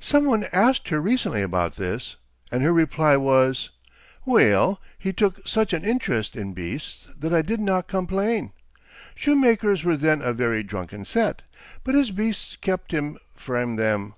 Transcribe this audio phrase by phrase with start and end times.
[0.00, 2.16] Some one asked her recently about this,
[2.50, 3.70] and her reply was:
[4.26, 8.50] "Weel, he took such an interest in beasts that I didna compleen.
[9.14, 11.42] Shoemakers were then a very drucken set,
[11.84, 14.14] but his beasts keepit him frae them.